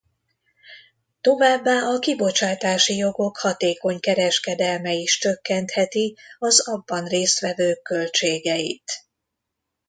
[1.21, 8.91] Továbbá a kibocsátási jogok hatékony kereskedelme is csökkentheti az abban résztvevők költségeit.